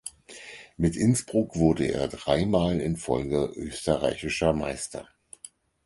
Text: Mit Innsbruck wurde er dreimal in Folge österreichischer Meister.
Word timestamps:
Mit 0.77 0.95
Innsbruck 0.95 1.57
wurde 1.57 1.85
er 1.85 2.07
dreimal 2.07 2.79
in 2.81 2.97
Folge 2.97 3.53
österreichischer 3.55 4.51
Meister. 4.51 5.07